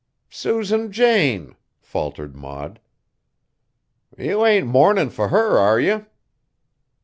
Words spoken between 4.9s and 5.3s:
fur